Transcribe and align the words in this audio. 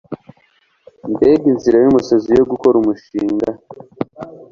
Mbega 1.11 1.45
inzira 1.53 1.75
yumusazi 1.79 2.29
yo 2.39 2.45
gukora 2.51 2.75
umushinga! 2.77 3.49